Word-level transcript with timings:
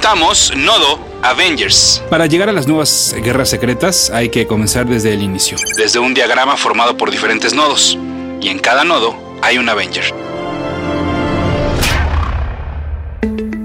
presentamos 0.00 0.56
Nodo 0.56 0.98
Avengers. 1.22 2.02
Para 2.08 2.24
llegar 2.24 2.48
a 2.48 2.52
las 2.52 2.66
nuevas 2.66 3.14
guerras 3.22 3.50
secretas 3.50 4.08
hay 4.08 4.30
que 4.30 4.46
comenzar 4.46 4.86
desde 4.86 5.12
el 5.12 5.22
inicio. 5.22 5.58
Desde 5.76 5.98
un 5.98 6.14
diagrama 6.14 6.56
formado 6.56 6.96
por 6.96 7.10
diferentes 7.10 7.52
nodos. 7.52 7.98
Y 8.40 8.48
en 8.48 8.58
cada 8.60 8.82
nodo 8.82 9.14
hay 9.42 9.58
un 9.58 9.68
Avenger. 9.68 10.04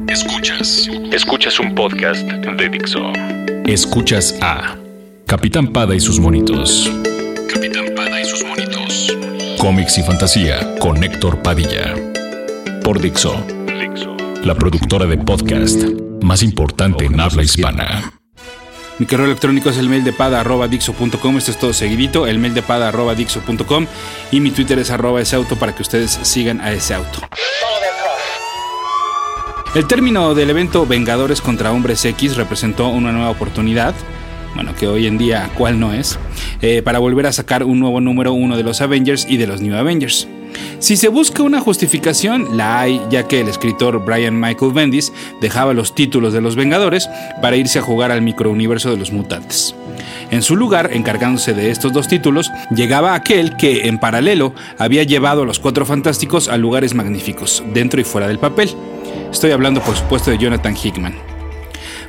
Escuchas. 0.09 0.89
Escuchas 1.13 1.57
un 1.57 1.73
podcast 1.73 2.21
de 2.23 2.69
Dixo. 2.69 2.99
Escuchas 3.65 4.35
a 4.41 4.75
Capitán 5.25 5.71
Pada 5.71 5.95
y 5.95 6.01
sus 6.01 6.19
monitos. 6.19 6.91
Capitán 7.53 7.95
Pada 7.95 8.19
y 8.19 8.25
sus 8.25 8.43
monitos. 8.43 9.15
Cómics 9.57 9.97
y 9.99 10.03
fantasía 10.03 10.75
con 10.79 11.01
Héctor 11.01 11.41
Padilla. 11.41 11.95
Por 12.83 12.99
Dixo, 12.99 13.41
Dixo. 13.67 14.17
la 14.43 14.53
productora 14.53 15.05
de 15.05 15.17
podcast 15.17 16.04
más 16.25 16.43
importante 16.43 17.05
en 17.05 17.19
habla 17.19 17.43
hispana. 17.43 18.13
Mi 18.97 19.05
correo 19.05 19.25
electrónico 19.25 19.69
es 19.69 19.77
el 19.77 19.89
mail 19.89 20.03
de 20.03 20.13
pada 20.13 20.39
arroba 20.39 20.67
dixo.com. 20.67 21.37
Esto 21.37 21.51
es 21.51 21.59
todo 21.59 21.73
seguidito. 21.73 22.27
El 22.27 22.39
mail 22.39 22.53
de 22.53 22.61
pada 22.61 22.87
arroba 22.89 23.13
dixo.com. 23.13 23.87
Y 24.31 24.39
mi 24.39 24.51
Twitter 24.51 24.79
es 24.79 24.89
arroba 24.89 25.21
ese 25.21 25.35
auto 25.35 25.57
para 25.57 25.75
que 25.75 25.81
ustedes 25.81 26.11
sigan 26.23 26.61
a 26.61 26.71
ese 26.71 26.93
auto. 26.93 27.19
El 29.75 29.85
término 29.87 30.33
del 30.33 30.49
evento 30.49 30.85
Vengadores 30.85 31.41
contra 31.41 31.73
Hombres 31.73 32.05
X 32.05 32.37
representó 32.37 32.87
una 32.87 33.11
nueva 33.11 33.29
oportunidad, 33.29 33.93
bueno, 34.55 34.73
que 34.73 34.87
hoy 34.87 35.05
en 35.05 35.17
día 35.17 35.49
cuál 35.57 35.81
no 35.81 35.91
es, 35.91 36.17
eh, 36.61 36.81
para 36.81 36.99
volver 36.99 37.27
a 37.27 37.33
sacar 37.33 37.65
un 37.65 37.81
nuevo 37.81 37.99
número 37.99 38.31
uno 38.31 38.55
de 38.55 38.63
los 38.63 38.79
Avengers 38.79 39.27
y 39.29 39.35
de 39.35 39.47
los 39.47 39.59
New 39.59 39.75
Avengers. 39.75 40.29
Si 40.79 40.97
se 40.97 41.07
busca 41.07 41.43
una 41.43 41.61
justificación, 41.61 42.57
la 42.57 42.79
hay, 42.79 43.01
ya 43.09 43.27
que 43.27 43.41
el 43.41 43.47
escritor 43.47 44.03
Brian 44.05 44.39
Michael 44.39 44.73
Bendis 44.73 45.13
dejaba 45.41 45.73
los 45.73 45.95
títulos 45.95 46.33
de 46.33 46.41
los 46.41 46.55
Vengadores 46.55 47.09
para 47.41 47.55
irse 47.55 47.79
a 47.79 47.81
jugar 47.81 48.11
al 48.11 48.21
microuniverso 48.21 48.91
de 48.91 48.97
los 48.97 49.11
mutantes. 49.11 49.75
En 50.31 50.41
su 50.41 50.55
lugar, 50.55 50.91
encargándose 50.93 51.53
de 51.53 51.71
estos 51.71 51.93
dos 51.93 52.07
títulos, 52.07 52.51
llegaba 52.75 53.13
aquel 53.13 53.55
que, 53.57 53.87
en 53.87 53.99
paralelo, 53.99 54.53
había 54.77 55.03
llevado 55.03 55.43
a 55.43 55.45
los 55.45 55.59
Cuatro 55.59 55.85
Fantásticos 55.85 56.49
a 56.49 56.57
lugares 56.57 56.93
magníficos, 56.93 57.63
dentro 57.73 58.01
y 58.01 58.03
fuera 58.03 58.27
del 58.27 58.39
papel. 58.39 58.69
Estoy 59.31 59.51
hablando, 59.51 59.81
por 59.81 59.95
supuesto, 59.95 60.31
de 60.31 60.37
Jonathan 60.37 60.75
Hickman. 60.75 61.15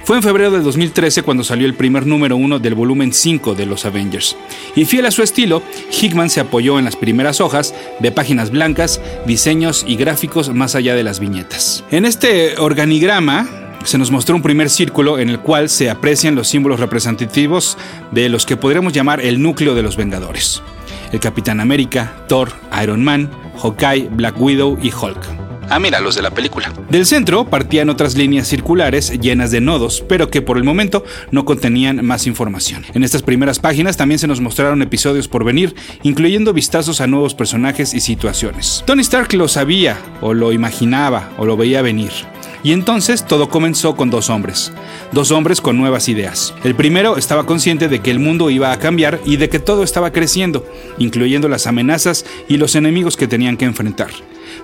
Fue 0.07 0.17
en 0.17 0.23
febrero 0.23 0.53
del 0.53 0.63
2013 0.63 1.25
cuando 1.25 1.43
salió 1.43 1.67
el 1.67 1.75
primer 1.75 2.07
número 2.07 2.37
uno 2.37 2.61
del 2.61 2.77
volumen 2.77 3.13
5 3.13 3.57
de 3.57 3.67
los 3.67 3.87
Avengers. 3.87 4.37
Y 4.77 4.85
fiel 4.85 5.05
a 5.05 5.11
su 5.11 5.21
estilo, 5.21 5.65
Hickman 5.91 6.31
se 6.31 6.39
apoyó 6.39 6.79
en 6.79 6.85
las 6.85 6.95
primeras 6.95 7.41
hojas 7.41 7.75
de 7.99 8.13
páginas 8.13 8.53
blancas, 8.53 9.01
diseños 9.27 9.85
y 9.85 9.97
gráficos 9.97 10.55
más 10.55 10.77
allá 10.77 10.95
de 10.95 11.03
las 11.03 11.19
viñetas. 11.19 11.83
En 11.91 12.05
este 12.05 12.57
organigrama 12.57 13.49
se 13.83 13.99
nos 13.99 14.13
mostró 14.13 14.37
un 14.37 14.43
primer 14.43 14.71
círculo 14.71 15.19
en 15.19 15.29
el 15.29 15.41
cual 15.41 15.69
se 15.69 15.91
aprecian 15.91 16.37
los 16.37 16.47
símbolos 16.47 16.79
representativos 16.79 17.77
de 18.13 18.29
los 18.29 18.47
que 18.47 18.57
podríamos 18.57 18.93
llamar 18.93 19.21
el 19.21 19.43
núcleo 19.43 19.75
de 19.75 19.83
los 19.83 19.97
Vengadores. 19.97 20.63
El 21.11 21.19
Capitán 21.19 21.59
América, 21.59 22.15
Thor, 22.29 22.53
Iron 22.81 23.03
Man, 23.03 23.29
Hawkeye, 23.61 24.09
Black 24.13 24.41
Widow 24.41 24.79
y 24.81 24.93
Hulk. 24.93 25.46
Ah, 25.69 25.81
mira, 25.81 26.01
los 26.01 26.15
de 26.15 26.23
la 26.23 26.31
película. 26.31 26.73
Del 26.91 27.07
centro 27.07 27.49
partían 27.49 27.91
otras 27.91 28.17
líneas 28.17 28.47
circulares 28.47 29.11
llenas 29.21 29.51
de 29.51 29.61
nodos, 29.61 30.05
pero 30.09 30.31
que 30.31 30.41
por 30.41 30.59
el 30.59 30.65
momento 30.65 31.05
no 31.33 31.45
contenían 31.45 32.05
más 32.07 32.29
información. 32.29 32.85
En 32.95 33.03
estas 33.03 33.23
primeras 33.23 33.59
páginas 33.59 33.97
también 33.97 34.21
se 34.21 34.29
nos 34.29 34.41
mostraron 34.41 34.81
episodios 34.83 35.27
por 35.27 35.45
venir, 35.45 35.75
incluyendo 36.05 36.53
vistazos 36.53 37.01
a 37.01 37.09
nuevos 37.09 37.35
personajes 37.35 37.95
y 37.95 38.01
situaciones. 38.01 38.85
Tony 38.87 39.03
Stark 39.03 39.33
lo 39.35 39.49
sabía, 39.49 39.99
o 40.21 40.35
lo 40.35 40.53
imaginaba, 40.53 41.31
o 41.37 41.45
lo 41.45 41.57
veía 41.57 41.83
venir. 41.83 42.13
Y 42.63 42.73
entonces 42.73 43.27
todo 43.27 43.49
comenzó 43.49 43.97
con 43.97 44.09
dos 44.11 44.31
hombres, 44.31 44.73
dos 45.13 45.31
hombres 45.33 45.61
con 45.61 45.77
nuevas 45.77 46.09
ideas. 46.09 46.55
El 46.65 46.75
primero 46.75 47.17
estaba 47.17 47.45
consciente 47.45 47.89
de 47.89 48.01
que 48.01 48.11
el 48.11 48.19
mundo 48.19 48.51
iba 48.51 48.73
a 48.73 48.79
cambiar 48.79 49.21
y 49.25 49.37
de 49.37 49.49
que 49.49 49.59
todo 49.59 49.83
estaba 49.83 50.13
creciendo, 50.13 50.65
incluyendo 50.99 51.49
las 51.49 51.67
amenazas 51.67 52.25
y 52.49 52.57
los 52.57 52.77
enemigos 52.77 53.17
que 53.17 53.29
tenían 53.29 53.57
que 53.57 53.65
enfrentar 53.65 54.11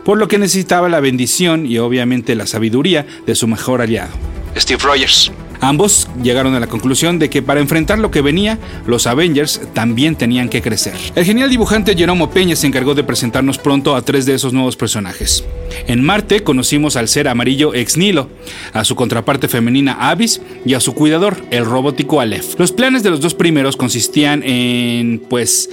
por 0.04 0.18
lo 0.18 0.28
que 0.28 0.38
necesitaba 0.38 0.88
la 0.88 1.00
bendición 1.00 1.66
y 1.66 1.78
obviamente 1.78 2.34
la 2.34 2.46
sabiduría 2.46 3.06
de 3.26 3.34
su 3.34 3.46
mejor 3.46 3.80
aliado. 3.80 4.12
Steve 4.56 4.82
Rogers. 4.82 5.32
Ambos 5.62 6.08
llegaron 6.20 6.56
a 6.56 6.60
la 6.60 6.66
conclusión 6.66 7.20
de 7.20 7.30
que 7.30 7.40
para 7.40 7.60
enfrentar 7.60 8.00
lo 8.00 8.10
que 8.10 8.20
venía, 8.20 8.58
los 8.84 9.06
Avengers 9.06 9.60
también 9.72 10.16
tenían 10.16 10.48
que 10.48 10.60
crecer. 10.60 10.94
El 11.14 11.24
genial 11.24 11.50
dibujante 11.50 11.94
Jeromo 11.94 12.30
Peña 12.30 12.56
se 12.56 12.66
encargó 12.66 12.96
de 12.96 13.04
presentarnos 13.04 13.58
pronto 13.58 13.94
a 13.94 14.02
tres 14.02 14.26
de 14.26 14.34
esos 14.34 14.52
nuevos 14.52 14.74
personajes. 14.74 15.44
En 15.86 16.02
Marte 16.02 16.42
conocimos 16.42 16.96
al 16.96 17.06
ser 17.06 17.28
amarillo 17.28 17.74
Ex 17.74 17.96
Nilo, 17.96 18.28
a 18.72 18.82
su 18.82 18.96
contraparte 18.96 19.46
femenina 19.46 20.10
Abyss 20.10 20.40
y 20.64 20.74
a 20.74 20.80
su 20.80 20.94
cuidador, 20.94 21.36
el 21.52 21.64
robótico 21.64 22.20
Aleph. 22.20 22.58
Los 22.58 22.72
planes 22.72 23.04
de 23.04 23.10
los 23.10 23.20
dos 23.20 23.34
primeros 23.34 23.76
consistían 23.76 24.42
en, 24.42 25.20
pues, 25.30 25.70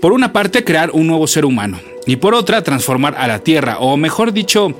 por 0.00 0.12
una 0.12 0.32
parte, 0.32 0.64
crear 0.64 0.92
un 0.92 1.06
nuevo 1.06 1.26
ser 1.26 1.44
humano, 1.44 1.78
y 2.06 2.16
por 2.16 2.34
otra, 2.34 2.62
transformar 2.62 3.16
a 3.18 3.26
la 3.26 3.40
Tierra, 3.40 3.78
o 3.80 3.96
mejor 3.96 4.32
dicho, 4.32 4.74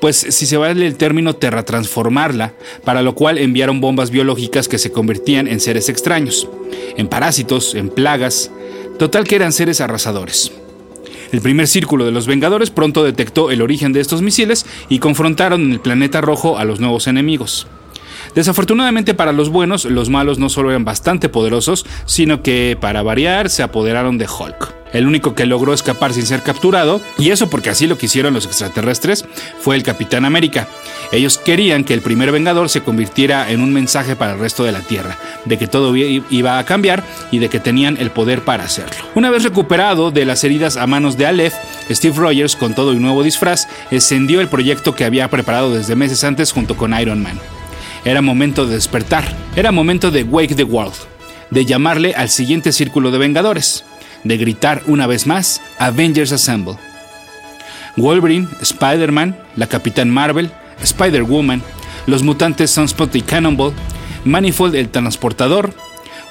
pues 0.00 0.16
si 0.16 0.46
se 0.46 0.56
vale 0.56 0.86
el 0.86 0.96
término 0.96 1.36
Terra 1.36 1.64
transformarla, 1.64 2.54
para 2.84 3.02
lo 3.02 3.14
cual 3.14 3.36
enviaron 3.36 3.82
bombas 3.82 4.10
biológicas 4.10 4.66
que 4.66 4.78
se 4.78 4.90
convertían 4.90 5.46
en 5.46 5.60
seres 5.60 5.90
extraños, 5.90 6.48
en 6.96 7.06
parásitos, 7.06 7.74
en 7.74 7.90
plagas, 7.90 8.50
total 8.98 9.24
que 9.24 9.36
eran 9.36 9.52
seres 9.52 9.82
arrasadores. 9.82 10.52
El 11.32 11.42
primer 11.42 11.68
círculo 11.68 12.06
de 12.06 12.12
los 12.12 12.26
Vengadores 12.26 12.70
pronto 12.70 13.04
detectó 13.04 13.50
el 13.50 13.62
origen 13.62 13.92
de 13.92 14.00
estos 14.00 14.22
misiles 14.22 14.66
y 14.88 14.98
confrontaron 14.98 15.62
en 15.62 15.72
el 15.72 15.80
planeta 15.80 16.20
rojo 16.20 16.58
a 16.58 16.64
los 16.64 16.80
nuevos 16.80 17.06
enemigos. 17.06 17.68
Desafortunadamente 18.34 19.14
para 19.14 19.32
los 19.32 19.50
buenos, 19.50 19.84
los 19.84 20.08
malos 20.08 20.38
no 20.38 20.48
solo 20.48 20.70
eran 20.70 20.84
bastante 20.84 21.28
poderosos, 21.28 21.86
sino 22.06 22.42
que, 22.42 22.76
para 22.80 23.02
variar, 23.02 23.50
se 23.50 23.62
apoderaron 23.62 24.18
de 24.18 24.26
Hulk. 24.26 24.79
El 24.92 25.06
único 25.06 25.34
que 25.34 25.46
logró 25.46 25.72
escapar 25.72 26.12
sin 26.12 26.26
ser 26.26 26.42
capturado, 26.42 27.00
y 27.18 27.30
eso 27.30 27.48
porque 27.48 27.70
así 27.70 27.86
lo 27.86 27.98
quisieron 27.98 28.34
los 28.34 28.46
extraterrestres, 28.46 29.24
fue 29.60 29.76
el 29.76 29.82
Capitán 29.82 30.24
América. 30.24 30.68
Ellos 31.12 31.38
querían 31.38 31.84
que 31.84 31.94
el 31.94 32.02
primer 32.02 32.32
Vengador 32.32 32.68
se 32.68 32.82
convirtiera 32.82 33.50
en 33.50 33.60
un 33.60 33.72
mensaje 33.72 34.16
para 34.16 34.32
el 34.32 34.38
resto 34.38 34.64
de 34.64 34.72
la 34.72 34.80
Tierra, 34.80 35.18
de 35.44 35.58
que 35.58 35.66
todo 35.66 35.94
iba 35.96 36.58
a 36.58 36.64
cambiar 36.64 37.04
y 37.30 37.38
de 37.38 37.48
que 37.48 37.60
tenían 37.60 37.96
el 37.98 38.10
poder 38.10 38.42
para 38.42 38.64
hacerlo. 38.64 38.96
Una 39.14 39.30
vez 39.30 39.42
recuperado 39.42 40.10
de 40.10 40.24
las 40.24 40.44
heridas 40.44 40.76
a 40.76 40.86
manos 40.86 41.16
de 41.16 41.26
Aleph, 41.26 41.54
Steve 41.90 42.16
Rogers, 42.16 42.56
con 42.56 42.74
todo 42.74 42.90
un 42.90 43.02
nuevo 43.02 43.22
disfraz, 43.22 43.68
encendió 43.90 44.40
el 44.40 44.48
proyecto 44.48 44.94
que 44.94 45.04
había 45.04 45.28
preparado 45.28 45.74
desde 45.74 45.96
meses 45.96 46.24
antes 46.24 46.52
junto 46.52 46.76
con 46.76 46.98
Iron 46.98 47.22
Man. 47.22 47.38
Era 48.04 48.22
momento 48.22 48.66
de 48.66 48.76
despertar, 48.76 49.24
era 49.56 49.72
momento 49.72 50.10
de 50.10 50.22
wake 50.22 50.54
the 50.54 50.64
world, 50.64 50.94
de 51.50 51.64
llamarle 51.64 52.14
al 52.14 52.30
siguiente 52.30 52.72
círculo 52.72 53.10
de 53.10 53.18
Vengadores, 53.18 53.84
de 54.24 54.36
gritar 54.36 54.82
una 54.86 55.06
vez 55.06 55.26
más 55.26 55.60
Avengers 55.78 56.32
Assemble. 56.32 56.76
Wolverine, 57.96 58.48
Spider-Man, 58.60 59.36
la 59.56 59.66
Capitán 59.66 60.10
Marvel, 60.10 60.50
Spider-Woman, 60.82 61.62
los 62.06 62.22
mutantes 62.22 62.70
Sunspot 62.70 63.14
y 63.16 63.22
Cannonball, 63.22 63.72
Manifold 64.24 64.74
el 64.74 64.88
transportador, 64.88 65.74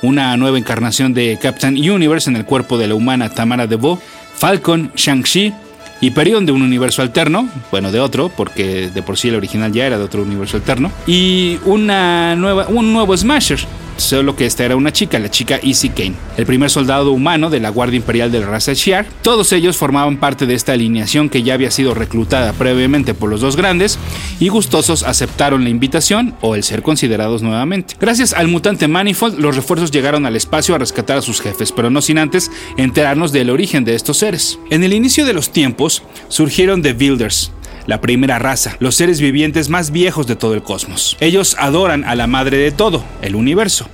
una 0.02 0.36
nueva 0.38 0.58
encarnación 0.58 1.14
de 1.14 1.38
Captain 1.42 1.76
Universe 1.76 2.30
en 2.30 2.36
el 2.36 2.46
cuerpo 2.46 2.78
de 2.78 2.88
la 2.88 2.96
humana 2.96 3.30
Tamara 3.30 3.68
DeVoe, 3.68 4.00
Falcon, 4.36 4.92
Shang-Chi, 4.96 5.54
Hyperion 6.02 6.46
de 6.46 6.54
un 6.54 6.62
universo 6.62 7.02
alterno, 7.02 7.50
bueno, 7.72 7.92
de 7.92 8.00
otro, 8.00 8.30
porque 8.30 8.90
de 8.90 9.02
por 9.02 9.18
sí 9.18 9.28
el 9.28 9.36
original 9.36 9.74
ya 9.74 9.86
era 9.86 9.98
de 9.98 10.04
otro 10.06 10.24
universo 10.24 10.56
alterno, 10.56 10.92
y 11.06 11.60
una 11.66 12.36
nueva, 12.36 12.68
un 12.70 12.94
nuevo 12.94 13.16
Smasher, 13.18 13.60
solo 14.00 14.36
que 14.36 14.46
esta 14.46 14.66
era 14.66 14.76
una 14.76 14.92
chica, 14.92 15.20
la 15.20 15.32
chica 15.32 15.59
Easy 15.62 15.90
Kane, 15.90 16.16
el 16.38 16.46
primer 16.46 16.70
soldado 16.70 17.12
humano 17.12 17.50
de 17.50 17.59
la 17.59 17.70
Guardia 17.70 17.97
Imperial 17.97 18.32
de 18.32 18.40
la 18.40 18.47
raza 18.47 18.73
Shiar. 18.73 19.06
Todos 19.22 19.52
ellos 19.53 19.78
formaban 19.78 20.18
parte 20.18 20.46
de 20.46 20.53
esta 20.53 20.73
alineación 20.73 21.29
que 21.29 21.44
ya 21.44 21.53
había 21.53 21.72
sido 21.72 21.94
reclutada 21.94 22.53
previamente 22.53 23.14
por 23.14 23.29
los 23.29 23.41
dos 23.41 23.56
grandes 23.56 24.00
y 24.40 24.50
gustosos 24.50 25.03
aceptaron 25.03 25.64
la 25.64 25.70
invitación 25.70 26.35
o 26.41 26.56
el 26.56 26.64
ser 26.64 26.82
considerados 26.82 27.41
nuevamente. 27.41 27.96
Gracias 28.00 28.34
al 28.34 28.47
mutante 28.47 28.88
Manifold, 28.88 29.40
los 29.40 29.56
refuerzos 29.56 29.91
llegaron 29.91 30.26
al 30.26 30.35
espacio 30.35 30.76
a 30.76 30.79
rescatar 30.79 31.18
a 31.18 31.22
sus 31.22 31.41
jefes, 31.41 31.72
pero 31.72 31.90
no 31.90 32.02
sin 32.02 32.18
antes 32.18 32.52
enterarnos 32.78 33.32
del 33.32 33.50
origen 33.50 33.84
de 33.85 33.96
estos 33.96 34.18
seres. 34.18 34.59
En 34.70 34.84
el 34.84 34.94
inicio 34.94 35.26
de 35.26 35.34
los 35.34 35.52
tiempos 35.52 36.03
surgieron 36.28 36.82
The 36.82 36.94
Builders, 36.94 37.52
la 37.85 38.02
primera 38.02 38.40
raza, 38.40 38.78
los 38.79 38.96
seres 38.96 39.20
vivientes 39.20 39.70
más 39.70 39.91
viejos 39.91 40.28
de 40.28 40.35
todo 40.35 40.53
el 40.53 40.64
cosmos. 40.64 41.18
Ellos 41.20 41.56
adoran 41.59 42.03
a 42.03 42.16
la 42.16 42.28
madre 42.28 42.58
de 42.58 42.72
todo, 42.72 43.03
el 43.22 43.35
universo. 43.35 43.90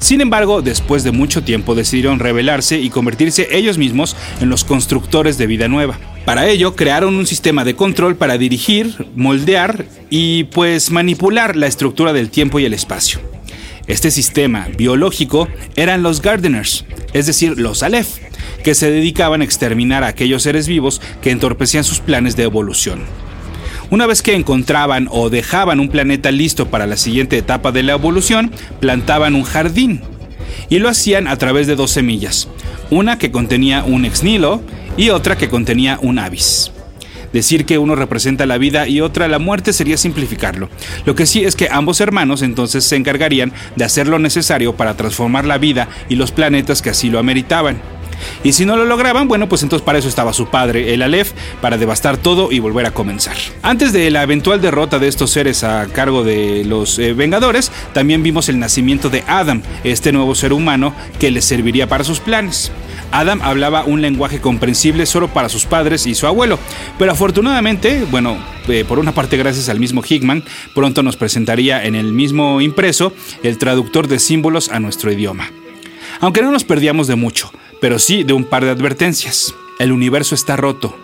Sin 0.00 0.22
embargo, 0.22 0.62
después 0.62 1.04
de 1.04 1.12
mucho 1.12 1.44
tiempo 1.44 1.74
decidieron 1.74 2.18
rebelarse 2.18 2.80
y 2.80 2.88
convertirse 2.88 3.48
ellos 3.52 3.76
mismos 3.76 4.16
en 4.40 4.48
los 4.48 4.64
constructores 4.64 5.36
de 5.36 5.46
vida 5.46 5.68
nueva. 5.68 5.98
Para 6.24 6.48
ello, 6.48 6.74
crearon 6.74 7.16
un 7.16 7.26
sistema 7.26 7.64
de 7.64 7.76
control 7.76 8.16
para 8.16 8.38
dirigir, 8.38 9.06
moldear 9.14 9.84
y 10.08 10.44
pues 10.44 10.90
manipular 10.90 11.54
la 11.54 11.66
estructura 11.66 12.14
del 12.14 12.30
tiempo 12.30 12.58
y 12.58 12.64
el 12.64 12.72
espacio. 12.72 13.20
Este 13.86 14.10
sistema 14.10 14.68
biológico 14.76 15.48
eran 15.76 16.02
los 16.02 16.22
Gardeners, 16.22 16.86
es 17.12 17.26
decir, 17.26 17.58
los 17.58 17.82
Aleph, 17.82 18.18
que 18.64 18.74
se 18.74 18.90
dedicaban 18.90 19.42
a 19.42 19.44
exterminar 19.44 20.02
a 20.02 20.08
aquellos 20.08 20.42
seres 20.42 20.66
vivos 20.66 21.02
que 21.20 21.30
entorpecían 21.30 21.84
sus 21.84 22.00
planes 22.00 22.36
de 22.36 22.44
evolución. 22.44 23.00
Una 23.90 24.06
vez 24.06 24.22
que 24.22 24.36
encontraban 24.36 25.08
o 25.10 25.30
dejaban 25.30 25.80
un 25.80 25.88
planeta 25.88 26.30
listo 26.30 26.70
para 26.70 26.86
la 26.86 26.96
siguiente 26.96 27.36
etapa 27.36 27.72
de 27.72 27.82
la 27.82 27.92
evolución, 27.92 28.52
plantaban 28.78 29.34
un 29.34 29.42
jardín. 29.42 30.00
Y 30.68 30.78
lo 30.78 30.88
hacían 30.88 31.26
a 31.26 31.36
través 31.36 31.66
de 31.66 31.74
dos 31.74 31.90
semillas, 31.90 32.48
una 32.90 33.18
que 33.18 33.32
contenía 33.32 33.82
un 33.82 34.04
ex 34.04 34.22
nihilo 34.22 34.62
y 34.96 35.10
otra 35.10 35.36
que 35.36 35.48
contenía 35.48 35.98
un 36.02 36.20
avis. 36.20 36.70
Decir 37.32 37.64
que 37.64 37.78
uno 37.78 37.96
representa 37.96 38.46
la 38.46 38.58
vida 38.58 38.86
y 38.86 39.00
otra 39.00 39.26
la 39.26 39.40
muerte 39.40 39.72
sería 39.72 39.96
simplificarlo. 39.96 40.68
Lo 41.04 41.16
que 41.16 41.26
sí 41.26 41.44
es 41.44 41.56
que 41.56 41.68
ambos 41.68 42.00
hermanos 42.00 42.42
entonces 42.42 42.84
se 42.84 42.94
encargarían 42.94 43.52
de 43.74 43.84
hacer 43.84 44.06
lo 44.06 44.20
necesario 44.20 44.76
para 44.76 44.96
transformar 44.96 45.46
la 45.46 45.58
vida 45.58 45.88
y 46.08 46.14
los 46.14 46.30
planetas 46.30 46.80
que 46.80 46.90
así 46.90 47.10
lo 47.10 47.18
ameritaban. 47.18 47.80
Y 48.42 48.52
si 48.52 48.64
no 48.64 48.76
lo 48.76 48.84
lograban, 48.84 49.28
bueno, 49.28 49.48
pues 49.48 49.62
entonces 49.62 49.84
para 49.84 49.98
eso 49.98 50.08
estaba 50.08 50.32
su 50.32 50.46
padre, 50.46 50.94
el 50.94 51.02
Aleph, 51.02 51.32
para 51.60 51.78
devastar 51.78 52.16
todo 52.16 52.52
y 52.52 52.58
volver 52.58 52.86
a 52.86 52.92
comenzar. 52.92 53.36
Antes 53.62 53.92
de 53.92 54.10
la 54.10 54.22
eventual 54.22 54.60
derrota 54.60 54.98
de 54.98 55.08
estos 55.08 55.30
seres 55.30 55.64
a 55.64 55.86
cargo 55.86 56.24
de 56.24 56.64
los 56.64 56.98
eh, 56.98 57.12
Vengadores, 57.12 57.72
también 57.92 58.22
vimos 58.22 58.48
el 58.48 58.58
nacimiento 58.58 59.10
de 59.10 59.24
Adam, 59.26 59.62
este 59.84 60.12
nuevo 60.12 60.34
ser 60.34 60.52
humano 60.52 60.94
que 61.18 61.30
les 61.30 61.44
serviría 61.44 61.88
para 61.88 62.04
sus 62.04 62.20
planes. 62.20 62.72
Adam 63.12 63.40
hablaba 63.42 63.84
un 63.84 64.02
lenguaje 64.02 64.40
comprensible 64.40 65.06
solo 65.06 65.28
para 65.28 65.48
sus 65.48 65.64
padres 65.64 66.06
y 66.06 66.14
su 66.14 66.26
abuelo, 66.26 66.58
pero 66.98 67.12
afortunadamente, 67.12 68.04
bueno, 68.10 68.38
eh, 68.68 68.84
por 68.86 68.98
una 68.98 69.12
parte 69.12 69.36
gracias 69.36 69.68
al 69.68 69.80
mismo 69.80 70.02
Hickman, 70.08 70.44
pronto 70.74 71.02
nos 71.02 71.16
presentaría 71.16 71.84
en 71.84 71.94
el 71.94 72.12
mismo 72.12 72.60
impreso 72.60 73.12
el 73.42 73.58
traductor 73.58 74.06
de 74.06 74.18
símbolos 74.18 74.68
a 74.68 74.78
nuestro 74.80 75.10
idioma. 75.10 75.50
Aunque 76.20 76.42
no 76.42 76.50
nos 76.50 76.64
perdíamos 76.64 77.06
de 77.06 77.16
mucho, 77.16 77.50
pero 77.80 77.98
sí 77.98 78.22
de 78.22 78.32
un 78.32 78.44
par 78.44 78.64
de 78.64 78.70
advertencias. 78.70 79.54
El 79.78 79.92
universo 79.92 80.34
está 80.34 80.56
roto, 80.56 80.94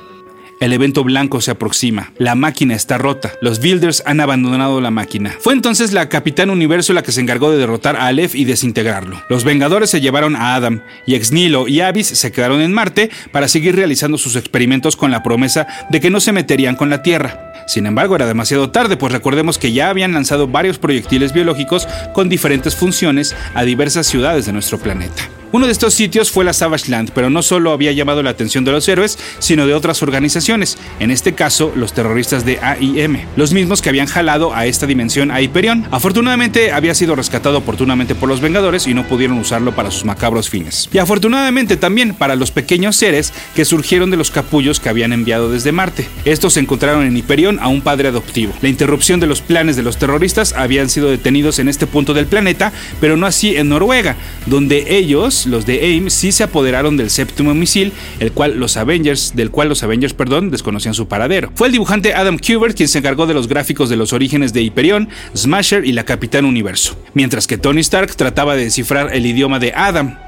el 0.58 0.72
evento 0.72 1.04
blanco 1.04 1.42
se 1.42 1.50
aproxima. 1.50 2.12
La 2.16 2.34
máquina 2.34 2.74
está 2.74 2.96
rota. 2.96 3.34
Los 3.42 3.60
Builders 3.60 4.02
han 4.06 4.20
abandonado 4.20 4.80
la 4.80 4.90
máquina. 4.90 5.34
Fue 5.38 5.52
entonces 5.52 5.92
la 5.92 6.08
Capitán 6.08 6.48
Universo 6.48 6.94
la 6.94 7.02
que 7.02 7.12
se 7.12 7.20
encargó 7.20 7.50
de 7.50 7.58
derrotar 7.58 7.96
a 7.96 8.06
Aleph 8.06 8.34
y 8.34 8.46
desintegrarlo. 8.46 9.22
Los 9.28 9.44
Vengadores 9.44 9.90
se 9.90 10.00
llevaron 10.00 10.34
a 10.34 10.54
Adam 10.54 10.80
y 11.04 11.14
Ex 11.14 11.30
Nihilo 11.30 11.68
y 11.68 11.80
Abyss 11.80 12.06
se 12.06 12.32
quedaron 12.32 12.62
en 12.62 12.72
Marte 12.72 13.10
para 13.32 13.48
seguir 13.48 13.76
realizando 13.76 14.16
sus 14.16 14.34
experimentos 14.34 14.96
con 14.96 15.10
la 15.10 15.22
promesa 15.22 15.66
de 15.90 16.00
que 16.00 16.08
no 16.08 16.20
se 16.20 16.32
meterían 16.32 16.76
con 16.76 16.88
la 16.88 17.02
Tierra. 17.02 17.52
Sin 17.66 17.84
embargo, 17.84 18.16
era 18.16 18.26
demasiado 18.26 18.70
tarde, 18.70 18.96
pues 18.96 19.12
recordemos 19.12 19.58
que 19.58 19.72
ya 19.72 19.90
habían 19.90 20.12
lanzado 20.12 20.48
varios 20.48 20.78
proyectiles 20.78 21.34
biológicos 21.34 21.86
con 22.14 22.30
diferentes 22.30 22.76
funciones 22.76 23.36
a 23.54 23.64
diversas 23.64 24.06
ciudades 24.06 24.46
de 24.46 24.52
nuestro 24.52 24.78
planeta. 24.78 25.28
Uno 25.52 25.66
de 25.66 25.72
estos 25.72 25.94
sitios 25.94 26.30
fue 26.30 26.44
la 26.44 26.52
Savage 26.52 26.90
Land, 26.90 27.12
pero 27.14 27.30
no 27.30 27.40
solo 27.40 27.70
había 27.70 27.92
llamado 27.92 28.22
la 28.22 28.30
atención 28.30 28.64
de 28.64 28.72
los 28.72 28.88
héroes, 28.88 29.16
sino 29.38 29.66
de 29.66 29.74
otras 29.74 30.02
organizaciones, 30.02 30.76
en 30.98 31.12
este 31.12 31.34
caso 31.34 31.72
los 31.76 31.92
terroristas 31.92 32.44
de 32.44 32.58
AIM, 32.60 33.20
los 33.36 33.52
mismos 33.52 33.80
que 33.80 33.88
habían 33.88 34.08
jalado 34.08 34.54
a 34.54 34.66
esta 34.66 34.86
dimensión 34.86 35.30
a 35.30 35.40
Hyperion. 35.40 35.86
Afortunadamente 35.92 36.72
había 36.72 36.94
sido 36.94 37.14
rescatado 37.14 37.58
oportunamente 37.58 38.14
por 38.16 38.28
los 38.28 38.40
Vengadores 38.40 38.86
y 38.88 38.94
no 38.94 39.06
pudieron 39.06 39.38
usarlo 39.38 39.74
para 39.74 39.92
sus 39.92 40.04
macabros 40.04 40.50
fines. 40.50 40.88
Y 40.92 40.98
afortunadamente 40.98 41.76
también 41.76 42.14
para 42.14 42.34
los 42.34 42.50
pequeños 42.50 42.96
seres 42.96 43.32
que 43.54 43.64
surgieron 43.64 44.10
de 44.10 44.16
los 44.16 44.32
capullos 44.32 44.80
que 44.80 44.88
habían 44.88 45.12
enviado 45.12 45.50
desde 45.50 45.70
Marte. 45.70 46.08
Estos 46.24 46.56
encontraron 46.56 47.06
en 47.06 47.16
Hyperion 47.16 47.60
a 47.60 47.68
un 47.68 47.82
padre 47.82 48.08
adoptivo. 48.08 48.52
La 48.62 48.68
interrupción 48.68 49.20
de 49.20 49.26
los 49.26 49.42
planes 49.42 49.76
de 49.76 49.82
los 49.82 49.96
terroristas 49.96 50.54
habían 50.54 50.90
sido 50.90 51.08
detenidos 51.08 51.60
en 51.60 51.68
este 51.68 51.86
punto 51.86 52.14
del 52.14 52.26
planeta, 52.26 52.72
pero 53.00 53.16
no 53.16 53.26
así 53.26 53.56
en 53.56 53.68
Noruega, 53.68 54.16
donde 54.46 54.96
ellos 54.96 55.35
los 55.44 55.66
de 55.66 55.80
AIM, 55.80 56.08
sí 56.08 56.32
se 56.32 56.44
apoderaron 56.44 56.96
del 56.96 57.10
séptimo 57.10 57.52
misil, 57.52 57.92
el 58.20 58.32
cual 58.32 58.58
los 58.58 58.78
Avengers, 58.78 59.36
del 59.36 59.50
cual 59.50 59.68
los 59.68 59.82
Avengers, 59.82 60.14
perdón, 60.14 60.50
desconocían 60.50 60.94
su 60.94 61.08
paradero. 61.08 61.50
Fue 61.54 61.66
el 61.66 61.72
dibujante 61.72 62.14
Adam 62.14 62.38
Kubert 62.38 62.74
quien 62.74 62.88
se 62.88 62.98
encargó 62.98 63.26
de 63.26 63.34
los 63.34 63.48
gráficos 63.48 63.90
de 63.90 63.96
los 63.96 64.14
orígenes 64.14 64.54
de 64.54 64.62
Hyperion, 64.62 65.10
Smasher 65.36 65.84
y 65.84 65.92
la 65.92 66.04
Capitán 66.04 66.46
Universo, 66.46 66.98
mientras 67.12 67.46
que 67.46 67.58
Tony 67.58 67.80
Stark 67.80 68.16
trataba 68.16 68.56
de 68.56 68.64
descifrar 68.64 69.14
el 69.14 69.26
idioma 69.26 69.58
de 69.58 69.72
Adam. 69.74 70.18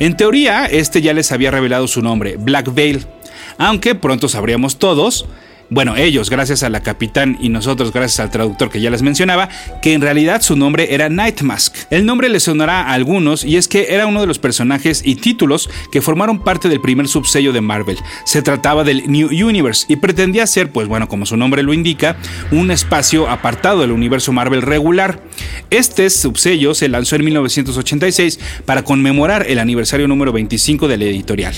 En 0.00 0.16
teoría, 0.16 0.66
este 0.66 1.00
ya 1.00 1.14
les 1.14 1.32
había 1.32 1.50
revelado 1.50 1.88
su 1.88 2.02
nombre, 2.02 2.36
Black 2.36 2.74
Veil, 2.74 3.06
aunque 3.56 3.94
pronto 3.94 4.28
sabríamos 4.28 4.78
todos 4.78 5.26
bueno, 5.70 5.96
ellos 5.96 6.30
gracias 6.30 6.62
a 6.62 6.70
la 6.70 6.82
capitán 6.82 7.36
y 7.40 7.50
nosotros 7.50 7.92
gracias 7.92 8.20
al 8.20 8.30
traductor 8.30 8.70
que 8.70 8.80
ya 8.80 8.90
les 8.90 9.02
mencionaba, 9.02 9.50
que 9.82 9.92
en 9.92 10.00
realidad 10.00 10.40
su 10.40 10.56
nombre 10.56 10.94
era 10.94 11.10
Nightmask. 11.10 11.74
El 11.90 12.06
nombre 12.06 12.30
le 12.30 12.40
sonará 12.40 12.82
a 12.82 12.94
algunos 12.94 13.44
y 13.44 13.56
es 13.56 13.68
que 13.68 13.88
era 13.90 14.06
uno 14.06 14.22
de 14.22 14.26
los 14.26 14.38
personajes 14.38 15.02
y 15.04 15.16
títulos 15.16 15.68
que 15.92 16.00
formaron 16.00 16.42
parte 16.42 16.68
del 16.70 16.80
primer 16.80 17.06
subsello 17.06 17.52
de 17.52 17.60
Marvel. 17.60 17.98
Se 18.24 18.40
trataba 18.40 18.82
del 18.82 19.10
New 19.10 19.28
Universe 19.28 19.84
y 19.88 19.96
pretendía 19.96 20.46
ser, 20.46 20.72
pues 20.72 20.88
bueno, 20.88 21.06
como 21.06 21.26
su 21.26 21.36
nombre 21.36 21.62
lo 21.62 21.74
indica, 21.74 22.16
un 22.50 22.70
espacio 22.70 23.28
apartado 23.28 23.82
del 23.82 23.92
universo 23.92 24.32
Marvel 24.32 24.62
regular. 24.62 25.22
Este 25.70 26.08
subsello 26.08 26.74
se 26.74 26.88
lanzó 26.88 27.16
en 27.16 27.24
1986 27.26 28.40
para 28.64 28.84
conmemorar 28.84 29.44
el 29.48 29.58
aniversario 29.58 30.08
número 30.08 30.32
25 30.32 30.88
de 30.88 30.96
la 30.96 31.04
editorial. 31.04 31.54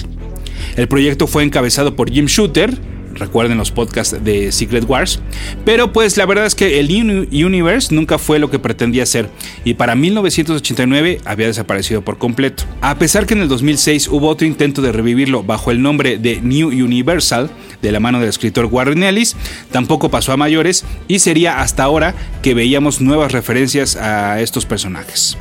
El 0.77 0.89
proyecto 0.89 1.27
fue 1.27 1.45
encabezado 1.45 1.95
por 1.95 2.11
Jim 2.11 2.27
Shooter, 2.27 2.77
recuerden 3.15 3.59
los 3.59 3.71
podcasts 3.71 4.17
de 4.23 4.53
Secret 4.53 4.85
Wars. 4.89 5.21
Pero 5.65 5.93
pues 5.93 6.17
la 6.17 6.27
verdad 6.27 6.47
es 6.47 6.55
que 6.55 6.81
el 6.81 6.91
Universe 6.91 7.95
nunca 7.95 8.19
fue 8.19 8.39
lo 8.39 8.51
que 8.51 8.59
pretendía 8.59 9.07
ser 9.07 9.29
y 9.65 9.75
para 9.75 9.95
1989 9.95 11.21
había 11.25 11.47
desaparecido 11.47 12.03
por 12.03 12.19
completo. 12.19 12.65
A 12.81 12.99
pesar 12.99 13.27
que 13.27 13.35
en 13.35 13.41
el 13.41 13.49
2006 13.49 14.09
hubo 14.09 14.29
otro 14.29 14.47
intento 14.47 14.83
de 14.83 14.93
revivirlo 14.93 15.43
bajo 15.43 15.71
el 15.71 15.83
nombre 15.83 16.19
de 16.19 16.41
New 16.41 16.69
Universal, 16.69 17.51
de 17.83 17.93
la 17.93 18.01
mano 18.01 18.21
del 18.21 18.29
escritor 18.29 18.67
Warren 18.67 19.03
Ellis, 19.03 19.37
tampoco 19.71 20.11
pasó 20.11 20.33
a 20.33 20.37
mayores 20.37 20.85
y 21.09 21.19
sería 21.19 21.61
hasta 21.61 21.85
ahora 21.85 22.15
que 22.43 22.55
veíamos 22.55 23.01
nuevas 23.01 23.33
referencias 23.33 23.97
a 23.97 24.41
estos 24.41 24.67
personajes. 24.67 25.37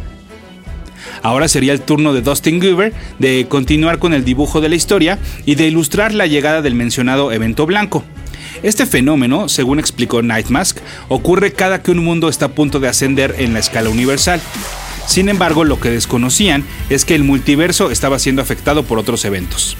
Ahora 1.21 1.47
sería 1.47 1.73
el 1.73 1.81
turno 1.81 2.13
de 2.13 2.21
Dustin 2.21 2.59
Goober 2.59 2.93
de 3.19 3.45
continuar 3.49 3.99
con 3.99 4.13
el 4.13 4.23
dibujo 4.23 4.61
de 4.61 4.69
la 4.69 4.75
historia 4.75 5.19
y 5.45 5.55
de 5.55 5.67
ilustrar 5.67 6.13
la 6.13 6.27
llegada 6.27 6.61
del 6.61 6.75
mencionado 6.75 7.31
evento 7.31 7.65
blanco. 7.65 8.03
Este 8.63 8.85
fenómeno, 8.85 9.47
según 9.47 9.79
explicó 9.79 10.21
Nightmask, 10.21 10.77
ocurre 11.07 11.53
cada 11.53 11.81
que 11.81 11.91
un 11.91 12.03
mundo 12.03 12.29
está 12.29 12.45
a 12.45 12.51
punto 12.51 12.79
de 12.79 12.89
ascender 12.89 13.35
en 13.39 13.53
la 13.53 13.59
escala 13.59 13.89
universal. 13.89 14.41
Sin 15.07 15.29
embargo, 15.29 15.63
lo 15.63 15.79
que 15.79 15.89
desconocían 15.89 16.63
es 16.89 17.05
que 17.05 17.15
el 17.15 17.23
multiverso 17.23 17.89
estaba 17.89 18.19
siendo 18.19 18.41
afectado 18.41 18.83
por 18.83 18.99
otros 18.99 19.25
eventos. 19.25 19.77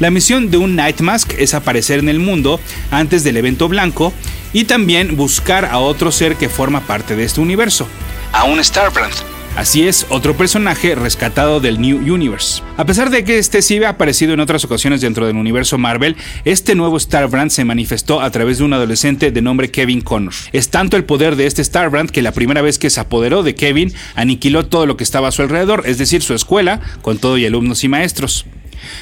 La 0.00 0.10
misión 0.10 0.50
de 0.50 0.58
un 0.58 0.76
Nightmask 0.76 1.32
es 1.38 1.54
aparecer 1.54 1.98
en 1.98 2.08
el 2.08 2.20
mundo 2.20 2.60
antes 2.90 3.24
del 3.24 3.36
evento 3.36 3.68
blanco 3.68 4.12
y 4.52 4.64
también 4.64 5.16
buscar 5.16 5.64
a 5.64 5.78
otro 5.78 6.12
ser 6.12 6.36
que 6.36 6.48
forma 6.48 6.80
parte 6.82 7.16
de 7.16 7.24
este 7.24 7.40
universo. 7.40 7.88
A 8.32 8.44
un 8.44 8.62
Starbrand, 8.62 9.14
Así 9.58 9.88
es, 9.88 10.06
otro 10.10 10.36
personaje 10.36 10.94
rescatado 10.94 11.58
del 11.58 11.80
New 11.80 12.14
Universe. 12.14 12.62
A 12.76 12.86
pesar 12.86 13.10
de 13.10 13.24
que 13.24 13.38
este 13.38 13.60
sí 13.60 13.74
había 13.74 13.88
aparecido 13.88 14.32
en 14.32 14.38
otras 14.38 14.64
ocasiones 14.64 15.00
dentro 15.00 15.26
del 15.26 15.34
universo 15.34 15.78
Marvel, 15.78 16.14
este 16.44 16.76
nuevo 16.76 17.00
Starbrand 17.00 17.50
se 17.50 17.64
manifestó 17.64 18.20
a 18.20 18.30
través 18.30 18.58
de 18.58 18.64
un 18.64 18.72
adolescente 18.72 19.32
de 19.32 19.42
nombre 19.42 19.72
Kevin 19.72 20.00
Connor. 20.00 20.32
Es 20.52 20.68
tanto 20.68 20.96
el 20.96 21.02
poder 21.02 21.34
de 21.34 21.46
este 21.46 21.64
Starbrand 21.64 22.10
que 22.10 22.22
la 22.22 22.30
primera 22.30 22.62
vez 22.62 22.78
que 22.78 22.88
se 22.88 23.00
apoderó 23.00 23.42
de 23.42 23.56
Kevin 23.56 23.92
aniquiló 24.14 24.64
todo 24.64 24.86
lo 24.86 24.96
que 24.96 25.02
estaba 25.02 25.26
a 25.26 25.32
su 25.32 25.42
alrededor, 25.42 25.82
es 25.86 25.98
decir, 25.98 26.22
su 26.22 26.34
escuela, 26.34 26.80
con 27.02 27.18
todo 27.18 27.36
y 27.36 27.44
alumnos 27.44 27.82
y 27.82 27.88
maestros. 27.88 28.46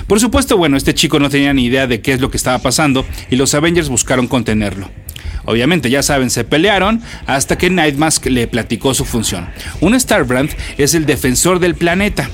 Por 0.07 0.21
supuesto, 0.21 0.57
bueno, 0.57 0.79
este 0.79 0.95
chico 0.95 1.21
no 1.21 1.29
tenía 1.29 1.53
ni 1.53 1.67
idea 1.67 1.87
de 1.87 2.01
qué 2.01 2.15
es 2.15 2.23
lo 2.23 2.31
que 2.31 2.39
estaba 2.39 2.61
pasando 2.61 3.05
y 3.29 3.37
los 3.37 3.53
Avengers 3.53 3.91
buscaron 3.91 4.27
contenerlo. 4.27 4.89
Obviamente, 5.47 5.91
ya 5.91 6.03
saben, 6.03 6.31
se 6.31 6.45
pelearon 6.45 7.01
hasta 7.27 7.57
que 7.57 7.71
Nightmask 7.71 8.27
le 8.27 8.47
platicó 8.47 8.95
su 8.95 9.05
función. 9.05 9.49
Un 9.81 9.99
Starbrand 9.99 10.51
es 10.77 10.95
el 10.95 11.07
defensor 11.07 11.59
del 11.59 11.75
planeta. 11.75 12.29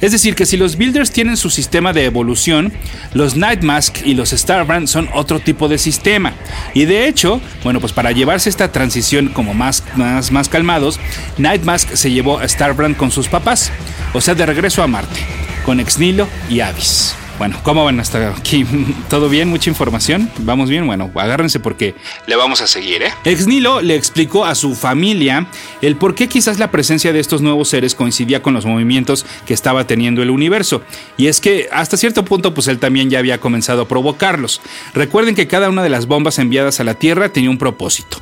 Es 0.00 0.12
decir, 0.12 0.34
que 0.34 0.44
si 0.44 0.56
los 0.56 0.76
Builders 0.76 1.10
tienen 1.10 1.36
su 1.36 1.48
sistema 1.48 1.92
de 1.92 2.04
evolución, 2.04 2.72
los 3.14 3.36
Nightmask 3.36 4.04
y 4.04 4.14
los 4.14 4.30
Starbrand 4.30 4.88
son 4.88 5.08
otro 5.14 5.40
tipo 5.40 5.68
de 5.68 5.78
sistema. 5.78 6.34
Y 6.74 6.84
de 6.84 7.08
hecho, 7.08 7.40
bueno, 7.64 7.80
pues 7.80 7.92
para 7.92 8.12
llevarse 8.12 8.50
esta 8.50 8.70
transición 8.72 9.28
como 9.28 9.54
más, 9.54 9.82
más, 9.94 10.30
más 10.32 10.48
calmados, 10.48 11.00
Nightmask 11.38 11.94
se 11.94 12.10
llevó 12.10 12.38
a 12.38 12.48
Starbrand 12.48 12.96
con 12.96 13.10
sus 13.10 13.28
papás, 13.28 13.72
o 14.12 14.20
sea, 14.20 14.34
de 14.34 14.44
regreso 14.44 14.82
a 14.82 14.86
Marte, 14.86 15.20
con 15.64 15.80
Exnilo 15.80 16.28
y 16.50 16.60
Avis. 16.60 17.14
Bueno, 17.38 17.60
¿cómo 17.62 17.84
van 17.84 18.00
hasta 18.00 18.30
aquí? 18.30 18.64
¿Todo 19.10 19.28
bien? 19.28 19.48
¿Mucha 19.48 19.68
información? 19.68 20.30
¿Vamos 20.38 20.70
bien? 20.70 20.86
Bueno, 20.86 21.10
agárrense 21.14 21.60
porque 21.60 21.94
le 22.26 22.34
vamos 22.34 22.62
a 22.62 22.66
seguir, 22.66 23.02
¿eh? 23.02 23.12
Ex 23.24 23.46
Nilo 23.46 23.82
le 23.82 23.94
explicó 23.94 24.46
a 24.46 24.54
su 24.54 24.74
familia 24.74 25.46
el 25.82 25.96
por 25.96 26.14
qué 26.14 26.28
quizás 26.28 26.58
la 26.58 26.70
presencia 26.70 27.12
de 27.12 27.20
estos 27.20 27.42
nuevos 27.42 27.68
seres 27.68 27.94
coincidía 27.94 28.40
con 28.42 28.54
los 28.54 28.64
movimientos 28.64 29.26
que 29.44 29.52
estaba 29.52 29.86
teniendo 29.86 30.22
el 30.22 30.30
universo. 30.30 30.80
Y 31.18 31.26
es 31.26 31.42
que 31.42 31.68
hasta 31.72 31.98
cierto 31.98 32.24
punto 32.24 32.54
pues 32.54 32.68
él 32.68 32.78
también 32.78 33.10
ya 33.10 33.18
había 33.18 33.38
comenzado 33.38 33.82
a 33.82 33.88
provocarlos. 33.88 34.62
Recuerden 34.94 35.34
que 35.34 35.46
cada 35.46 35.68
una 35.68 35.82
de 35.82 35.90
las 35.90 36.06
bombas 36.06 36.38
enviadas 36.38 36.80
a 36.80 36.84
la 36.84 36.94
Tierra 36.94 37.28
tenía 37.28 37.50
un 37.50 37.58
propósito. 37.58 38.18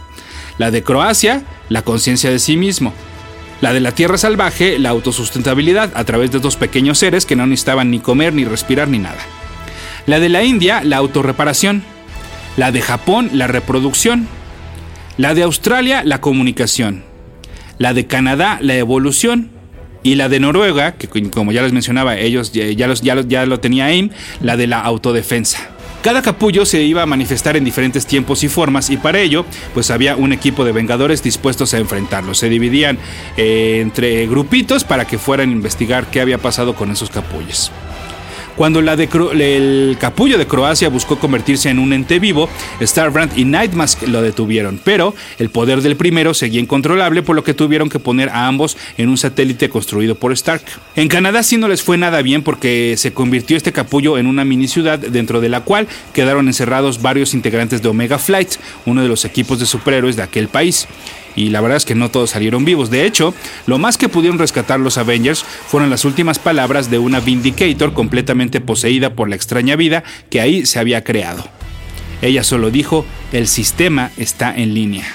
La 0.58 0.72
de 0.72 0.82
Croacia, 0.82 1.44
la 1.68 1.82
conciencia 1.82 2.30
de 2.30 2.40
sí 2.40 2.56
mismo. 2.56 2.92
La 3.60 3.72
de 3.72 3.80
la 3.80 3.92
tierra 3.92 4.18
salvaje, 4.18 4.78
la 4.78 4.90
autosustentabilidad 4.90 5.92
a 5.94 6.04
través 6.04 6.30
de 6.30 6.40
dos 6.40 6.56
pequeños 6.56 6.98
seres 6.98 7.24
que 7.24 7.36
no 7.36 7.46
necesitaban 7.46 7.90
ni 7.90 8.00
comer, 8.00 8.34
ni 8.34 8.44
respirar, 8.44 8.88
ni 8.88 8.98
nada. 8.98 9.18
La 10.06 10.20
de 10.20 10.28
la 10.28 10.44
India, 10.44 10.82
la 10.84 10.98
autorreparación. 10.98 11.82
La 12.56 12.72
de 12.72 12.82
Japón, 12.82 13.30
la 13.32 13.46
reproducción. 13.46 14.28
La 15.16 15.34
de 15.34 15.42
Australia, 15.42 16.02
la 16.04 16.20
comunicación. 16.20 17.04
La 17.78 17.94
de 17.94 18.06
Canadá, 18.06 18.58
la 18.60 18.74
evolución. 18.74 19.50
Y 20.02 20.16
la 20.16 20.28
de 20.28 20.38
Noruega, 20.38 20.96
que 20.96 21.08
como 21.30 21.52
ya 21.52 21.62
les 21.62 21.72
mencionaba, 21.72 22.18
ellos 22.18 22.52
ya, 22.52 22.86
los, 22.86 23.00
ya, 23.00 23.18
ya 23.22 23.46
lo 23.46 23.60
tenía 23.60 23.86
AIM, 23.86 24.10
la 24.42 24.58
de 24.58 24.66
la 24.66 24.80
autodefensa. 24.80 25.73
Cada 26.04 26.20
capullo 26.20 26.66
se 26.66 26.82
iba 26.82 27.00
a 27.00 27.06
manifestar 27.06 27.56
en 27.56 27.64
diferentes 27.64 28.06
tiempos 28.06 28.44
y 28.44 28.48
formas 28.48 28.90
y 28.90 28.98
para 28.98 29.20
ello 29.20 29.46
pues 29.72 29.90
había 29.90 30.16
un 30.16 30.34
equipo 30.34 30.62
de 30.66 30.72
vengadores 30.72 31.22
dispuestos 31.22 31.72
a 31.72 31.78
enfrentarlos. 31.78 32.36
Se 32.36 32.50
dividían 32.50 32.98
eh, 33.38 33.78
entre 33.80 34.26
grupitos 34.26 34.84
para 34.84 35.06
que 35.06 35.16
fueran 35.16 35.48
a 35.48 35.52
investigar 35.52 36.08
qué 36.08 36.20
había 36.20 36.36
pasado 36.36 36.74
con 36.74 36.90
esos 36.90 37.08
capullos. 37.08 37.72
Cuando 38.56 38.78
el 38.78 39.96
capullo 39.98 40.38
de 40.38 40.46
Croacia 40.46 40.88
buscó 40.88 41.18
convertirse 41.18 41.70
en 41.70 41.80
un 41.80 41.92
ente 41.92 42.20
vivo, 42.20 42.48
Starbrand 42.80 43.36
y 43.36 43.44
Nightmask 43.44 44.02
lo 44.06 44.22
detuvieron, 44.22 44.80
pero 44.82 45.12
el 45.38 45.50
poder 45.50 45.82
del 45.82 45.96
primero 45.96 46.34
seguía 46.34 46.60
incontrolable, 46.60 47.22
por 47.22 47.34
lo 47.34 47.42
que 47.42 47.52
tuvieron 47.52 47.88
que 47.88 47.98
poner 47.98 48.28
a 48.28 48.46
ambos 48.46 48.76
en 48.96 49.08
un 49.08 49.18
satélite 49.18 49.68
construido 49.68 50.14
por 50.14 50.32
Stark. 50.32 50.62
En 50.94 51.08
Canadá 51.08 51.42
sí 51.42 51.56
no 51.56 51.66
les 51.66 51.82
fue 51.82 51.98
nada 51.98 52.22
bien 52.22 52.42
porque 52.42 52.94
se 52.96 53.12
convirtió 53.12 53.56
este 53.56 53.72
capullo 53.72 54.18
en 54.18 54.28
una 54.28 54.44
mini 54.44 54.68
ciudad 54.68 55.00
dentro 55.00 55.40
de 55.40 55.48
la 55.48 55.62
cual 55.62 55.88
quedaron 56.12 56.46
encerrados 56.46 57.02
varios 57.02 57.34
integrantes 57.34 57.82
de 57.82 57.88
Omega 57.88 58.18
Flight, 58.18 58.52
uno 58.86 59.02
de 59.02 59.08
los 59.08 59.24
equipos 59.24 59.58
de 59.58 59.66
superhéroes 59.66 60.14
de 60.14 60.22
aquel 60.22 60.46
país 60.46 60.86
y 61.36 61.50
la 61.50 61.60
verdad 61.60 61.76
es 61.76 61.84
que 61.84 61.94
no 61.94 62.10
todos 62.10 62.30
salieron 62.30 62.64
vivos. 62.64 62.90
De 62.90 63.06
hecho, 63.06 63.34
lo 63.66 63.78
más 63.78 63.98
que 63.98 64.08
pudieron 64.08 64.38
rescatar 64.38 64.80
los 64.80 64.98
Avengers 64.98 65.44
fueron 65.44 65.90
las 65.90 66.04
últimas 66.04 66.38
palabras 66.38 66.90
de 66.90 66.98
una 66.98 67.20
Vindicator 67.20 67.92
completamente 67.92 68.60
poseída 68.60 69.14
por 69.14 69.28
la 69.28 69.36
extraña 69.36 69.76
vida 69.76 70.04
que 70.30 70.40
ahí 70.40 70.66
se 70.66 70.78
había 70.78 71.04
creado. 71.04 71.44
Ella 72.22 72.44
solo 72.44 72.70
dijo, 72.70 73.04
el 73.32 73.48
sistema 73.48 74.10
está 74.16 74.54
en 74.54 74.74
línea. 74.74 75.06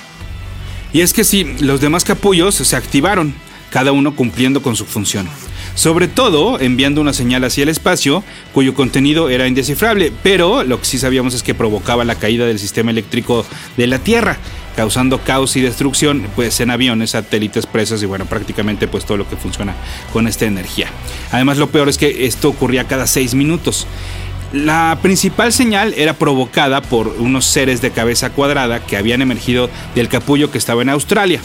Y 0.93 1.01
es 1.01 1.13
que 1.13 1.23
sí, 1.23 1.55
los 1.59 1.81
demás 1.81 2.03
capullos 2.03 2.55
se 2.55 2.75
activaron, 2.75 3.33
cada 3.71 3.91
uno 3.91 4.15
cumpliendo 4.15 4.61
con 4.61 4.75
su 4.75 4.85
función. 4.85 5.27
Sobre 5.75 6.07
todo 6.07 6.59
enviando 6.59 6.99
una 6.99 7.13
señal 7.13 7.43
hacia 7.43 7.63
el 7.63 7.69
espacio 7.69 8.23
cuyo 8.53 8.73
contenido 8.73 9.29
era 9.29 9.47
indescifrable, 9.47 10.11
pero 10.23 10.63
lo 10.63 10.79
que 10.79 10.85
sí 10.85 10.97
sabíamos 10.97 11.33
es 11.33 11.43
que 11.43 11.53
provocaba 11.53 12.03
la 12.03 12.15
caída 12.15 12.45
del 12.45 12.59
sistema 12.59 12.91
eléctrico 12.91 13.45
de 13.77 13.87
la 13.87 13.99
Tierra, 13.99 14.37
causando 14.75 15.19
caos 15.19 15.55
y 15.55 15.61
destrucción 15.61 16.25
pues 16.35 16.59
en 16.59 16.69
aviones, 16.69 17.11
satélites, 17.11 17.65
presas 17.65 18.01
y 18.01 18.05
bueno, 18.05 18.25
prácticamente 18.25 18.87
pues 18.87 19.05
todo 19.05 19.17
lo 19.17 19.27
que 19.27 19.35
funciona 19.35 19.75
con 20.13 20.27
esta 20.27 20.45
energía. 20.45 20.87
Además 21.31 21.57
lo 21.57 21.69
peor 21.69 21.89
es 21.89 21.97
que 21.97 22.25
esto 22.25 22.49
ocurría 22.49 22.85
cada 22.85 23.07
seis 23.07 23.33
minutos. 23.33 23.87
La 24.51 24.97
principal 25.01 25.53
señal 25.53 25.93
era 25.95 26.13
provocada 26.13 26.81
por 26.81 27.07
unos 27.07 27.45
seres 27.45 27.81
de 27.81 27.91
cabeza 27.91 28.31
cuadrada 28.31 28.79
que 28.79 28.97
habían 28.97 29.21
emergido 29.21 29.69
del 29.93 30.09
capullo 30.09 30.49
que 30.49 30.57
estaba 30.57 30.81
en 30.81 30.89
Australia. 30.89 31.39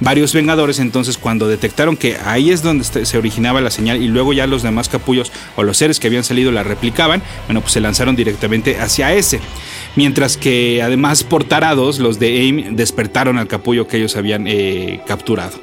Varios 0.00 0.34
Vengadores 0.34 0.78
entonces 0.78 1.16
cuando 1.16 1.48
detectaron 1.48 1.96
que 1.96 2.18
ahí 2.24 2.50
es 2.50 2.62
donde 2.62 2.84
se 2.84 3.18
originaba 3.18 3.60
la 3.60 3.70
señal 3.70 4.02
y 4.02 4.08
luego 4.08 4.32
ya 4.32 4.46
los 4.46 4.62
demás 4.62 4.88
capullos 4.88 5.32
o 5.56 5.62
los 5.62 5.76
seres 5.76 6.00
que 6.00 6.08
habían 6.08 6.24
salido 6.24 6.50
la 6.52 6.64
replicaban, 6.64 7.22
bueno 7.46 7.60
pues 7.60 7.72
se 7.72 7.80
lanzaron 7.80 8.16
directamente 8.16 8.78
hacia 8.78 9.14
ese 9.14 9.40
mientras 9.96 10.36
que 10.36 10.82
además 10.82 11.24
por 11.24 11.44
tarados 11.44 11.98
los 11.98 12.18
de 12.18 12.40
AIM 12.40 12.76
despertaron 12.76 13.38
al 13.38 13.48
capullo 13.48 13.86
que 13.86 13.98
ellos 13.98 14.16
habían 14.16 14.46
eh, 14.46 15.00
capturado. 15.06 15.58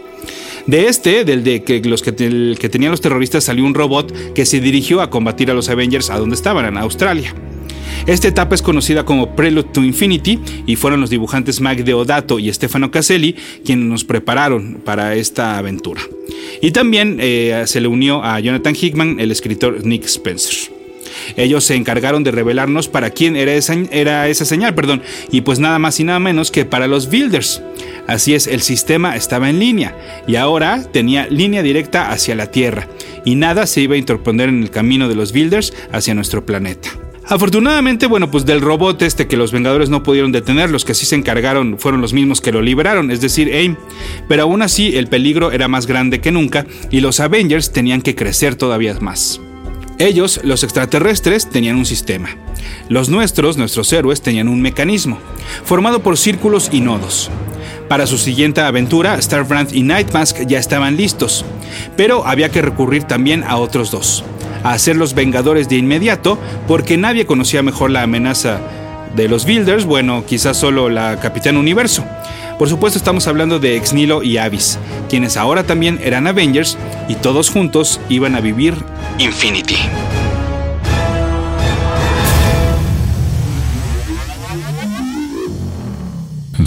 De 0.67 0.87
este, 0.87 1.25
del 1.25 1.43
de 1.43 1.63
que 1.63 1.81
los 1.81 2.01
que, 2.01 2.11
tenían 2.11 2.91
los 2.91 3.01
terroristas, 3.01 3.43
salió 3.43 3.65
un 3.65 3.73
robot 3.73 4.33
que 4.33 4.45
se 4.45 4.59
dirigió 4.61 5.01
a 5.01 5.09
combatir 5.09 5.49
a 5.49 5.53
los 5.53 5.69
Avengers 5.69 6.09
a 6.09 6.17
donde 6.17 6.35
estaban, 6.35 6.65
en 6.65 6.77
Australia. 6.77 7.33
Esta 8.07 8.27
etapa 8.27 8.55
es 8.55 8.61
conocida 8.61 9.05
como 9.05 9.35
Prelude 9.35 9.69
to 9.73 9.83
Infinity 9.83 10.39
y 10.65 10.75
fueron 10.75 11.01
los 11.01 11.09
dibujantes 11.09 11.61
Mike 11.61 11.83
Deodato 11.83 12.39
y 12.39 12.51
Stefano 12.51 12.89
Caselli 12.89 13.35
quienes 13.63 13.85
nos 13.85 14.03
prepararon 14.03 14.81
para 14.83 15.15
esta 15.15 15.57
aventura. 15.57 16.01
Y 16.61 16.71
también 16.71 17.17
eh, 17.19 17.63
se 17.65 17.81
le 17.81 17.87
unió 17.87 18.23
a 18.23 18.39
Jonathan 18.39 18.75
Hickman 18.79 19.19
el 19.19 19.31
escritor 19.31 19.85
Nick 19.85 20.05
Spencer. 20.05 20.70
Ellos 21.37 21.63
se 21.63 21.75
encargaron 21.75 22.23
de 22.23 22.31
revelarnos 22.31 22.87
para 22.87 23.09
quién 23.09 23.35
era 23.35 23.53
esa, 23.53 23.75
era 23.91 24.27
esa 24.27 24.45
señal, 24.45 24.75
perdón, 24.75 25.01
y 25.31 25.41
pues 25.41 25.59
nada 25.59 25.79
más 25.79 25.99
y 25.99 26.03
nada 26.03 26.19
menos 26.19 26.51
que 26.51 26.65
para 26.65 26.87
los 26.87 27.09
builders. 27.09 27.61
Así 28.07 28.33
es, 28.33 28.47
el 28.47 28.61
sistema 28.61 29.15
estaba 29.15 29.49
en 29.49 29.59
línea 29.59 29.95
y 30.27 30.35
ahora 30.35 30.83
tenía 30.91 31.27
línea 31.27 31.63
directa 31.63 32.11
hacia 32.11 32.35
la 32.35 32.51
Tierra 32.51 32.87
y 33.25 33.35
nada 33.35 33.67
se 33.67 33.81
iba 33.81 33.95
a 33.95 33.99
interponer 33.99 34.49
en 34.49 34.63
el 34.63 34.71
camino 34.71 35.07
de 35.07 35.15
los 35.15 35.31
builders 35.31 35.73
hacia 35.91 36.13
nuestro 36.13 36.45
planeta. 36.45 36.89
Afortunadamente, 37.27 38.07
bueno, 38.07 38.29
pues 38.29 38.45
del 38.45 38.61
robot 38.61 39.01
este 39.03 39.27
que 39.27 39.37
los 39.37 39.51
Vengadores 39.51 39.89
no 39.89 40.03
pudieron 40.03 40.31
detener, 40.31 40.69
los 40.69 40.83
que 40.83 40.93
sí 40.93 41.05
se 41.05 41.15
encargaron 41.15 41.77
fueron 41.77 42.01
los 42.01 42.13
mismos 42.13 42.41
que 42.41 42.51
lo 42.51 42.61
liberaron, 42.61 43.11
es 43.11 43.21
decir, 43.21 43.53
AIM. 43.53 43.77
Pero 44.27 44.43
aún 44.43 44.61
así 44.61 44.97
el 44.97 45.07
peligro 45.07 45.51
era 45.51 45.67
más 45.67 45.87
grande 45.87 46.19
que 46.19 46.31
nunca 46.31 46.65
y 46.89 46.99
los 46.99 47.19
Avengers 47.19 47.71
tenían 47.71 48.01
que 48.01 48.15
crecer 48.15 48.55
todavía 48.55 48.97
más. 48.99 49.39
Ellos, 50.01 50.39
los 50.43 50.63
extraterrestres, 50.63 51.47
tenían 51.47 51.75
un 51.75 51.85
sistema. 51.85 52.29
Los 52.89 53.09
nuestros, 53.09 53.57
nuestros 53.57 53.93
héroes, 53.93 54.23
tenían 54.23 54.47
un 54.47 54.59
mecanismo, 54.59 55.19
formado 55.63 56.01
por 56.01 56.17
círculos 56.17 56.69
y 56.71 56.81
nodos. 56.81 57.29
Para 57.87 58.07
su 58.07 58.17
siguiente 58.17 58.61
aventura, 58.61 59.21
Starbrand 59.21 59.75
y 59.75 59.83
Nightmask 59.83 60.47
ya 60.47 60.57
estaban 60.57 60.97
listos, 60.97 61.45
pero 61.97 62.25
había 62.25 62.49
que 62.49 62.63
recurrir 62.63 63.03
también 63.03 63.43
a 63.43 63.57
otros 63.57 63.91
dos, 63.91 64.23
a 64.63 64.75
ser 64.79 64.95
los 64.95 65.13
Vengadores 65.13 65.69
de 65.69 65.77
inmediato, 65.77 66.39
porque 66.67 66.97
nadie 66.97 67.27
conocía 67.27 67.61
mejor 67.61 67.91
la 67.91 68.01
amenaza 68.01 68.59
de 69.15 69.27
los 69.27 69.45
Builders, 69.45 69.85
bueno, 69.85 70.25
quizás 70.25 70.57
solo 70.57 70.89
la 70.89 71.19
Capitán 71.19 71.57
Universo. 71.57 72.03
Por 72.57 72.69
supuesto 72.69 72.97
estamos 72.97 73.27
hablando 73.27 73.59
de 73.59 73.75
Exnilo 73.75 74.23
y 74.23 74.37
Avis, 74.37 74.77
quienes 75.09 75.37
ahora 75.37 75.63
también 75.63 75.99
eran 76.03 76.27
Avengers 76.27 76.77
y 77.09 77.15
todos 77.15 77.49
juntos 77.49 77.99
iban 78.09 78.35
a 78.35 78.41
vivir 78.41 78.75
Infinity. 79.17 79.77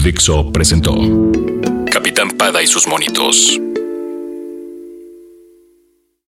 Dixo 0.03 0.51
presentó 0.51 0.93
Capitán 1.89 2.29
Pada 2.37 2.61
y 2.61 2.67
sus 2.67 2.87
monitos. 2.87 3.59